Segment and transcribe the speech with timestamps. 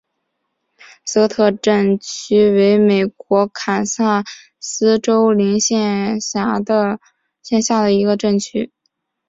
[1.05, 4.23] 斯科特镇区为美国堪萨
[4.59, 6.59] 斯州林县辖下
[8.01, 8.71] 的镇区。